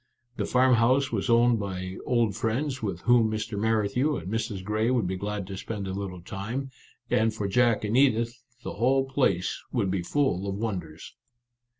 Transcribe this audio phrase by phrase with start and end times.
[0.37, 3.59] The farmhouse was owned by old friends with whom Mrs.
[3.59, 4.63] Merrithew and Mrs.
[4.63, 6.71] Grey would be glad to spend a little time,
[7.11, 10.01] and Our Little Canadian Cousin 49 for Jack and Edith the whole place would be
[10.01, 11.13] full of wonders.